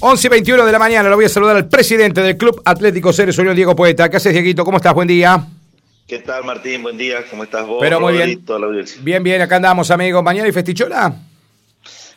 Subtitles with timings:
[0.00, 3.12] 11 y 21 de la mañana, lo voy a saludar al presidente del Club Atlético
[3.12, 4.08] Ceres Unión, Diego Poeta.
[4.08, 4.64] ¿Qué haces, Dieguito?
[4.64, 4.94] ¿Cómo estás?
[4.94, 5.44] Buen día.
[6.06, 6.82] ¿Qué tal, Martín?
[6.82, 7.24] Buen día.
[7.28, 7.78] ¿Cómo estás vos?
[7.80, 8.44] Pero muy bien.
[9.00, 10.22] Bien, bien, acá andamos, amigos.
[10.22, 11.14] ¿Mañana hay festichola?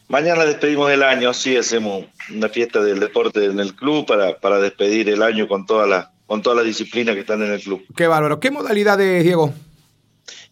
[0.08, 4.60] Mañana despedimos el año, sí, hacemos una fiesta del deporte en el club para, para
[4.60, 7.84] despedir el año con todas las con todas las disciplinas que están en el club.
[7.96, 8.40] Qué bárbaro.
[8.40, 9.54] ¿Qué modalidad es, Diego?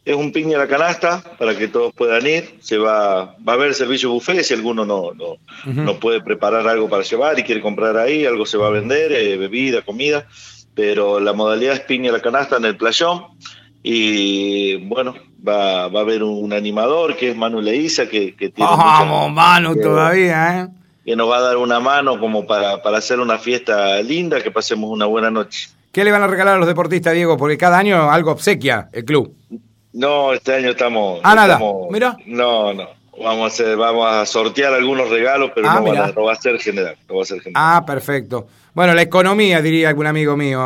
[0.09, 2.57] Es un piña a la canasta para que todos puedan ir.
[2.61, 5.35] Se va, va a haber servicio buffet si alguno no, no,
[5.71, 9.11] no puede preparar algo para llevar y quiere comprar ahí, algo se va a vender,
[9.11, 10.25] eh, bebida, comida.
[10.73, 13.25] Pero la modalidad es piña a la canasta en el playón.
[13.83, 15.13] Y bueno,
[15.47, 18.67] va, va a haber un, animador que es Manu Leiza, que, que tiene.
[18.67, 20.67] Vamos, Manu, todavía, ¿eh?
[21.05, 24.49] Que nos va a dar una mano como para, para hacer una fiesta linda, que
[24.49, 25.69] pasemos una buena noche.
[25.91, 27.37] ¿Qué le van a regalar a los deportistas, Diego?
[27.37, 29.35] Porque cada año algo obsequia el club.
[29.93, 31.19] No, este año estamos.
[31.23, 31.59] Ah, nada.
[31.89, 32.17] Mira.
[32.25, 32.87] No, no.
[33.21, 35.81] Vamos a hacer, vamos a sortear algunos regalos, pero ah,
[36.15, 37.61] no, va a ser general, no va a ser general.
[37.63, 38.47] Ah, perfecto.
[38.73, 40.59] Bueno, la economía, diría algún amigo mío,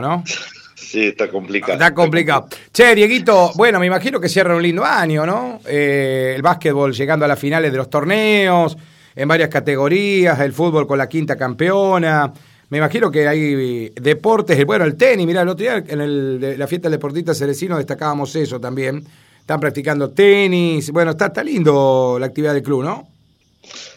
[0.00, 0.24] ¿no?
[0.74, 1.72] Sí, está complicado.
[1.72, 2.48] Está complicado.
[2.70, 5.60] Che, Dieguito, bueno, me imagino que cierra un lindo año, ¿no?
[5.64, 8.76] Eh, el básquetbol llegando a las finales de los torneos,
[9.16, 12.30] en varias categorías, el fútbol con la quinta campeona.
[12.72, 16.66] Me imagino que hay deportes, bueno, el tenis, mira, el otro día en el, la
[16.66, 19.06] fiesta del deportista cerecino destacábamos eso también.
[19.40, 23.10] Están practicando tenis, bueno, está, está lindo la actividad del club, ¿no?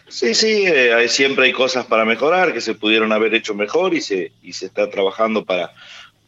[0.10, 4.02] Sí, sí, eh, siempre hay cosas para mejorar que se pudieron haber hecho mejor y
[4.02, 5.72] se, y se está trabajando para,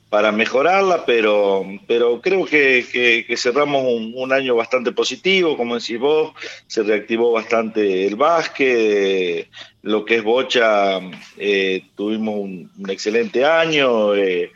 [0.09, 6.31] para mejorarla, pero, pero creo que, que, cerramos un, año bastante positivo, como decís vos,
[6.67, 9.49] se reactivó bastante el básquet,
[9.81, 10.99] lo que es bocha,
[11.37, 14.51] eh, tuvimos un, excelente año eh,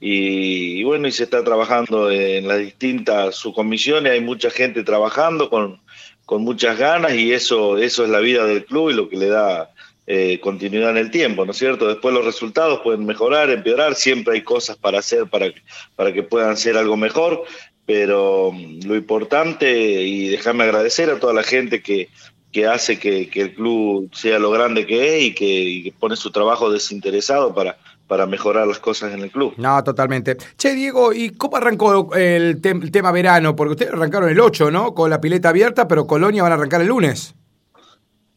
[0.00, 5.80] y, bueno, y se está trabajando en las distintas subcomisiones, hay mucha gente trabajando con,
[6.26, 9.28] con muchas ganas y eso, eso es la vida del club y lo que le
[9.28, 9.70] da
[10.12, 11.86] eh, continuidad en el tiempo, ¿no es cierto?
[11.86, 15.46] Después los resultados pueden mejorar, empeorar, siempre hay cosas para hacer para,
[15.94, 17.44] para que puedan ser algo mejor,
[17.86, 19.70] pero mm, lo importante,
[20.02, 22.08] y déjame agradecer a toda la gente que,
[22.50, 26.72] que hace que, el club sea lo grande que es y que, pone su trabajo
[26.72, 27.78] desinteresado para,
[28.08, 29.54] para mejorar las cosas en el club.
[29.58, 30.36] No, totalmente.
[30.58, 33.54] Che, Diego, ¿y cómo arrancó el, el tema verano?
[33.54, 34.92] Porque ustedes arrancaron el 8, ¿no?
[34.92, 37.36] Con la pileta abierta, pero Colonia van a arrancar el lunes.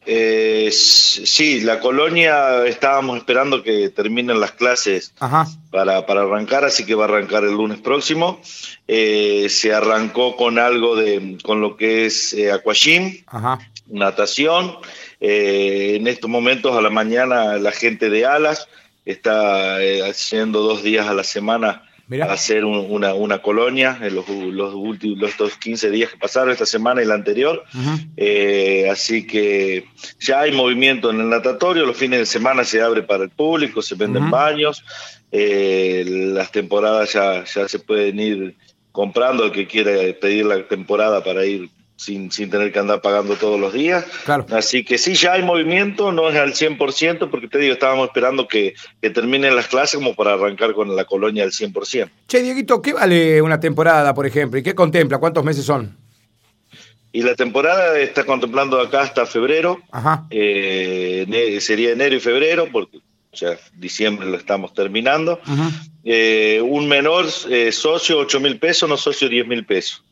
[0.06, 5.14] Eh, sí, la colonia estábamos esperando que terminen las clases
[5.70, 8.40] Para, arrancar, así que va a arrancar el lunes próximo.
[8.86, 12.52] Eh, se arrancó con algo de, con lo que es eh,
[13.86, 14.76] natación.
[15.20, 18.68] Eh, en estos momentos a la mañana la gente de Alas
[19.04, 19.76] está
[20.08, 21.82] haciendo dos días a la semana
[22.28, 27.02] hacer una, una, colonia en los, los últimos los 15 días que pasaron, esta semana
[27.02, 27.64] y la anterior.
[28.16, 29.86] Eh, así que
[30.20, 33.82] ya hay movimiento en el natatorio, los fines de semana se abre para el público,
[33.82, 34.84] se venden baños,
[35.32, 38.56] eh, las temporadas ya, ya se pueden ir
[38.92, 43.36] comprando, el que quiera pedir la temporada para ir sin, sin tener que andar pagando
[43.36, 44.04] todos los días.
[44.50, 48.48] Así que sí, ya hay movimiento, no es al 100%, porque te digo, estábamos esperando
[48.48, 52.10] que, que terminen las clases como para arrancar con la colonia al 100%.
[52.28, 54.58] Che, Dieguito, ¿qué vale una temporada, por ejemplo?
[54.58, 55.18] ¿Y qué contempla?
[55.18, 55.96] ¿Cuántos meses son?
[57.12, 59.80] Y la temporada está contemplando acá hasta febrero.
[59.92, 60.26] Ajá.
[60.30, 62.98] Eh, sería enero y febrero, porque
[63.32, 65.40] ya diciembre lo estamos terminando.
[66.02, 70.03] Eh, un menor eh, socio 8 mil pesos, no socio 10 mil pesos.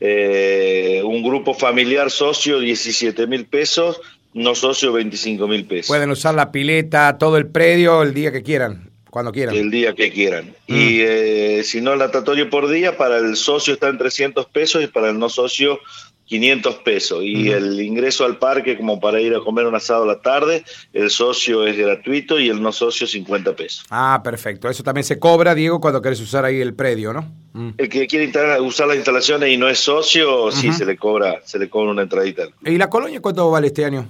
[0.00, 4.00] Eh, un grupo familiar socio 17 mil pesos,
[4.32, 5.88] no socio 25 mil pesos.
[5.88, 9.54] Pueden usar la pileta, todo el predio el día que quieran, cuando quieran.
[9.54, 10.54] El día que quieran.
[10.66, 10.74] Mm.
[10.74, 14.88] Y si no, el natatorio por día, para el socio está en 300 pesos y
[14.88, 15.78] para el no socio
[16.26, 20.06] 500 pesos y el ingreso al parque como para ir a comer un asado a
[20.06, 23.84] la tarde, el socio es gratuito y el no socio 50 pesos.
[23.90, 24.68] Ah, perfecto.
[24.68, 27.43] Eso también se cobra, Diego, cuando querés usar ahí el predio, ¿no?
[27.54, 27.70] Mm.
[27.78, 31.58] El que quiere usar las instalaciones y no es socio, sí se le cobra, se
[31.58, 32.48] le cobra una entradita.
[32.64, 34.08] ¿Y la colonia cuánto vale este año?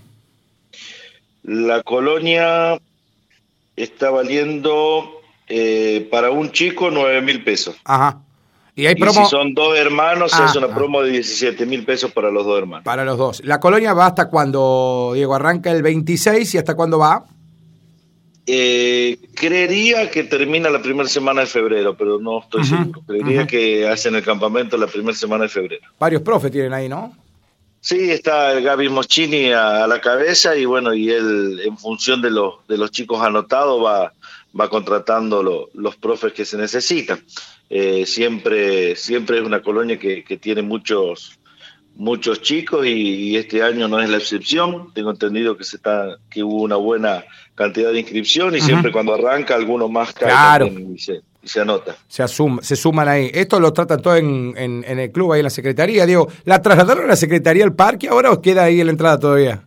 [1.43, 2.81] La colonia
[3.77, 7.77] está valiendo eh, para un chico 9 mil pesos.
[7.85, 8.19] Ajá.
[8.75, 9.25] Y, hay promo...
[9.25, 10.75] si son dos hermanos, es ah, una ah.
[10.75, 12.85] promo de 17 mil pesos para los dos hermanos.
[12.85, 13.43] Para los dos.
[13.45, 17.27] ¿La colonia va hasta cuando, Diego, arranca el 26 y hasta cuándo va?
[18.47, 23.03] Eh, creería que termina la primera semana de febrero, pero no estoy seguro.
[23.07, 25.87] Creería que hacen el campamento la primera semana de febrero.
[25.99, 27.17] Varios profes tienen ahí, ¿no?
[27.81, 32.31] Sí, está el Gaby Moschini a, la cabeza y bueno, y él en función de
[32.31, 34.13] los, de los chicos anotados va,
[34.59, 37.23] va contratando los profes que se necesitan.
[37.71, 41.39] Eh, siempre, siempre es una colonia que, tiene muchos,
[41.97, 44.93] muchos chicos y, este año no es la excepción.
[44.95, 47.25] Tengo entendido que se está que hubo una buena
[47.55, 51.97] cantidad de inscripción y siempre cuando arranca alguno más cae y, se, se, anota.
[52.09, 53.31] Se, se suman ahí.
[53.33, 56.07] Esto lo tratan todo en, en, el club, ahí en la secretaría.
[56.07, 59.19] Digo, ¿la trasladaron a la secretaría al parque ahora o queda ahí en la entrada
[59.19, 59.63] todavía?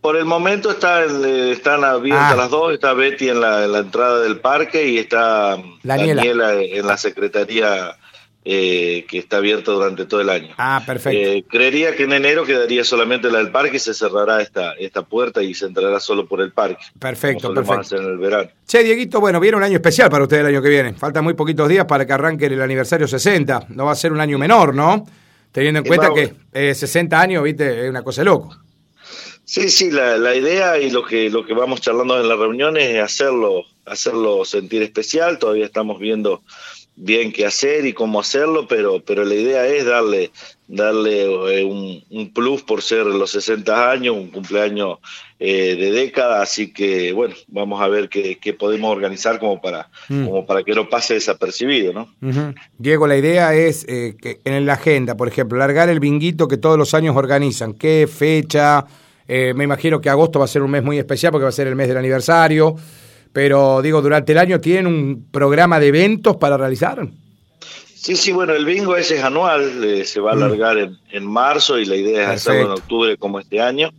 [0.00, 2.36] Por el momento está, están abiertas ah.
[2.36, 7.96] las dos, está Betty en la, entrada del parque y está Daniela, en la secretaría
[8.46, 10.54] eh, que está abierta durante todo el año.
[10.58, 11.18] Ah, perfecto.
[11.18, 15.00] Eh, creería que en enero quedaría solamente la del parque y se cerrará esta, esta
[15.00, 16.84] puerta y se entrará solo por el parque.
[16.98, 17.96] Perfecto, perfecto.
[17.96, 18.50] en el verano.
[18.66, 20.92] Che, Dieguito, bueno, viene un año especial para usted el año que viene.
[20.92, 23.68] Faltan muy poquitos días para que arranque el aniversario 60.
[23.70, 25.06] No va a ser un año menor, ¿no?
[25.50, 28.58] Teniendo en cuenta que 60 eh, años, viste, es una cosa de loco.
[29.46, 32.90] Sí, sí, la, la, idea y lo que, lo que vamos charlando en las reuniones
[32.90, 35.38] es hacerlo, hacerlo sentir especial.
[35.38, 36.42] Todavía estamos viendo
[36.96, 40.30] bien qué hacer y cómo hacerlo, pero, pero la idea es darle,
[40.68, 44.98] darle eh, un, plus por ser los 60 años, un cumpleaños
[45.40, 49.88] eh, de década, así que bueno, vamos a ver qué, qué podemos organizar como para,
[50.08, 50.24] mm.
[50.24, 52.08] como para que no pase desapercibido, ¿no?
[52.78, 56.58] Diego, la idea es eh, que en la agenda, por ejemplo, largar el binguito que
[56.58, 58.86] todos los años organizan, qué fecha,
[59.26, 61.66] me imagino que agosto va a ser un mes muy especial porque va a ser
[61.66, 62.76] el mes del aniversario
[63.34, 67.08] pero digo, durante el año tienen un programa de eventos para realizar.
[67.96, 70.42] Sí, sí, bueno, el bingo ese es anual, eh, se va a mm.
[70.42, 73.90] alargar en, marzo y la idea es hacerlo en octubre como este año.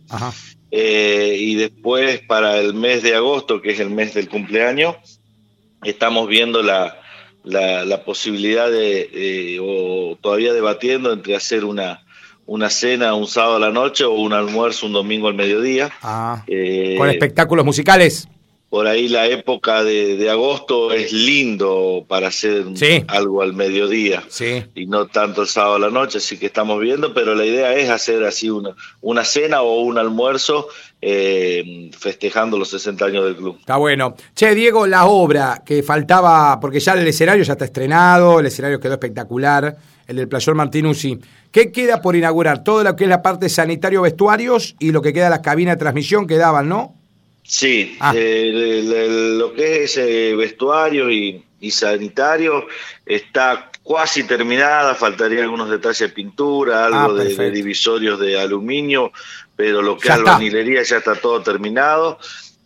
[0.70, 4.96] Eh, y después para el mes de agosto, que es el mes del cumpleaños,
[5.84, 6.96] estamos viendo la,
[7.44, 12.06] la, posibilidad de, o todavía debatiendo entre hacer una,
[12.46, 15.90] una cena un sábado a la noche o un almuerzo un domingo al mediodía.
[16.00, 18.28] Ah, eh, con espectáculos musicales
[18.76, 22.66] por ahí la época de, agosto es lindo para hacer
[23.08, 24.22] algo al mediodía
[24.74, 27.72] y no tanto el sábado a la noche, así que estamos viendo, pero la idea
[27.72, 30.68] es hacer así una, una cena o un almuerzo
[31.00, 33.56] eh, festejando los 60 años del club.
[33.60, 34.14] Está bueno.
[34.34, 38.78] Che, Diego, la obra que faltaba, porque ya el escenario ya está estrenado, el escenario
[38.78, 39.74] quedó espectacular,
[40.06, 41.18] el del Playor Martinuzzi.
[41.50, 42.62] ¿Qué queda por inaugurar?
[42.62, 46.26] Todo lo que es la parte sanitario-vestuarios y lo que queda la cabina de transmisión
[46.26, 46.95] quedaban, ¿no?
[47.46, 48.12] Sí, ah.
[48.14, 48.82] eh,
[49.38, 52.68] lo que es ese vestuario y, sanitario
[53.04, 59.10] está casi terminada, faltaría algunos detalles de pintura, algo ah, de, divisorios de aluminio,
[59.56, 62.20] pero lo que es albañilería ya está todo terminado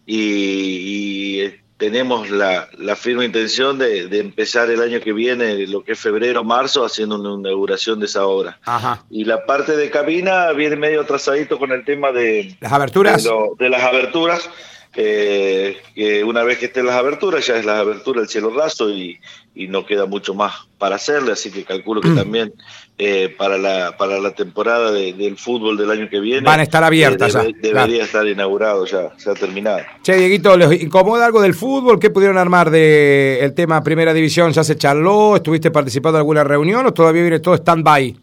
[0.04, 5.92] y, y tenemos la, la firme intención de, empezar el año que viene, lo que
[5.92, 8.60] es febrero, marzo, haciendo una inauguración de esa obra.
[9.08, 13.26] Y la parte de cabina viene medio atrasadito con el tema de las aberturas.
[13.58, 14.48] De, las aberturas.
[14.96, 18.90] Eh, que una vez que estén las aberturas, ya es la abertura del cielo raso
[18.90, 19.20] y,
[19.54, 22.16] y no queda mucho más para hacerle, así que calculo que mm.
[22.16, 22.52] también
[22.98, 26.82] eh, para, la, para la temporada del fútbol del año que viene van a estar
[26.82, 27.36] abiertas.
[27.36, 29.78] Eh, debería estar inaugurado ya, se ha terminado.
[30.02, 32.00] Che, Dieguito, ¿les incomoda algo del fútbol?
[32.00, 34.52] ¿Qué pudieron armar del el tema Primera División?
[34.52, 35.36] ¿Ya se charló?
[35.36, 38.16] ¿Estuviste participando en alguna reunión o todavía viene todo stand-by?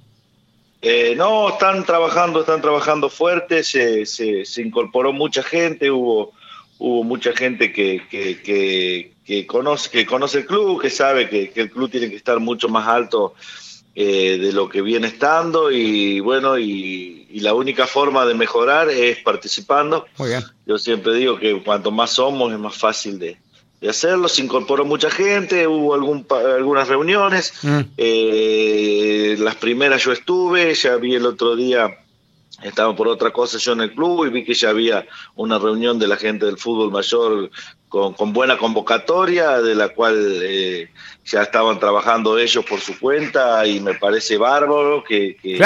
[0.81, 6.33] Eh, no, están trabajando, están trabajando fuerte, se, se, se incorporó mucha gente, hubo
[6.79, 11.71] hubo mucha gente que, que, que, conoce, que conoce el club, que sabe que, el
[11.71, 13.33] club tiene que estar mucho más alto
[13.95, 19.19] eh, de lo que viene estando y bueno, y, la única forma de mejorar es
[19.19, 20.07] participando.
[20.65, 23.37] Yo siempre digo que cuanto más somos es más fácil de,
[23.87, 24.27] hacerlo.
[24.27, 27.53] Se incorporó mucha gente, hubo algún, algunas reuniones.
[27.61, 27.79] Mm.
[27.95, 31.95] Eh, las primeras yo estuve, ya vi el otro día
[32.63, 35.99] estaba por otra cosa yo en el club y vi que ya había una reunión
[35.99, 37.51] de la gente del fútbol mayor
[37.89, 40.89] con, con buena convocatoria, de la cual eh,
[41.23, 45.57] ya estaban trabajando ellos por su cuenta y me parece bárbaro que, que,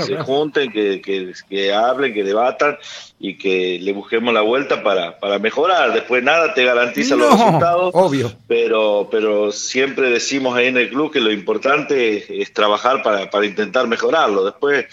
[0.00, 1.02] se junten, que,
[1.48, 2.78] que, hablen, que debatan
[3.18, 5.92] y que le busquemos la vuelta para, para mejorar.
[5.92, 8.32] Después nada te garantiza los resultados, obvio.
[8.46, 13.28] Pero, pero siempre decimos ahí en el club que lo importante es, es trabajar para,
[13.30, 14.44] para intentar mejorarlo.
[14.44, 14.86] Después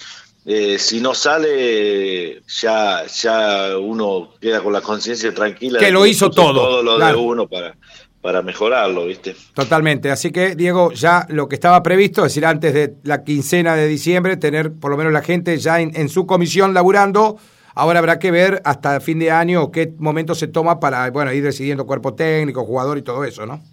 [0.46, 5.80] eh, si no sale, ya, ya uno queda con la conciencia tranquila.
[5.80, 6.54] Que lo hizo todo.
[6.54, 7.78] Todo lo de uno para,
[8.22, 9.36] para mejorarlo, ¿viste?
[9.54, 10.12] Totalmente.
[10.12, 13.88] Así que, Diego, ya lo que estaba previsto, es decir, antes de la quincena de
[13.88, 17.38] diciembre, tener por lo menos la gente ya en, su comisión laburando.
[17.76, 21.44] Ahora habrá que ver hasta fin de año qué momento se toma para bueno ir
[21.44, 23.64] decidiendo cuerpo técnico, jugador y todo eso, ¿no?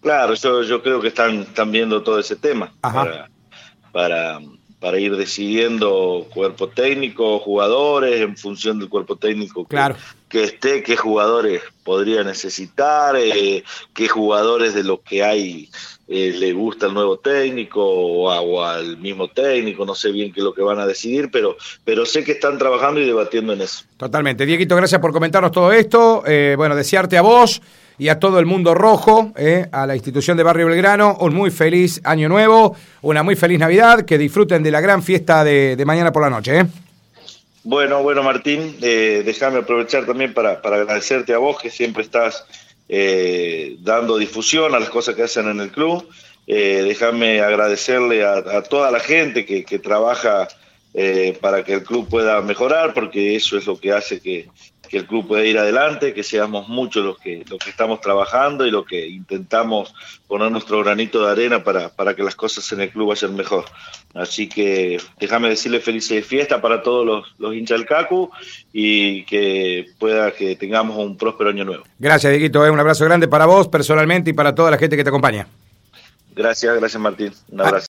[0.00, 3.30] Claro, yo, yo creo que están, están viendo todo ese tema para,
[3.92, 4.40] para
[4.80, 9.96] para ir decidiendo cuerpo técnico, jugadores, en función del cuerpo técnico que, claro.
[10.28, 13.64] que esté, qué jugadores podría necesitar, eh,
[13.94, 15.70] qué jugadores de los que hay
[16.08, 20.44] eh, le gusta el nuevo técnico o, al mismo técnico, no sé bien qué es
[20.44, 23.84] lo que van a decidir, pero, pero sé que están trabajando y debatiendo en eso.
[23.96, 24.46] Totalmente.
[24.46, 26.22] Dieguito, gracias por comentarnos todo esto.
[26.26, 27.60] Eh, bueno, desearte a vos
[27.98, 31.50] y a todo el mundo rojo, eh, a la institución de Barrio Belgrano, un muy
[31.50, 36.12] feliz año nuevo, una muy feliz Navidad, que disfruten de la gran fiesta de, mañana
[36.12, 36.60] por la noche.
[36.60, 36.66] ¿eh?
[37.64, 42.44] Bueno, bueno Martín, eh, déjame aprovechar también para, para agradecerte a vos que siempre estás
[42.88, 46.08] eh, dando difusión a las cosas que hacen en el club.
[46.46, 50.46] Eh, déjame agradecerle a, toda la gente que, trabaja
[50.94, 54.48] eh, para que el club pueda mejorar, porque eso es lo que hace que,
[54.86, 58.66] que el club pueda ir adelante, que seamos muchos los que, los que estamos trabajando
[58.66, 59.94] y los que intentamos
[60.26, 63.64] poner nuestro granito de arena para, para que las cosas en el club vayan mejor.
[64.14, 68.30] Así que déjame decirle felices fiesta para todos los, los hinchas del CACU
[68.72, 71.84] y que pueda que tengamos un próspero año nuevo.
[71.98, 72.64] Gracias, Dieguito.
[72.64, 75.46] Eh, un abrazo grande para vos personalmente y para toda la gente que te acompaña.
[76.34, 77.32] Gracias, gracias Martín.
[77.50, 77.84] Un abrazo.